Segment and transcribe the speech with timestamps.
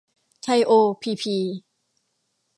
[0.43, 0.71] ไทย โอ
[1.01, 1.37] พี พี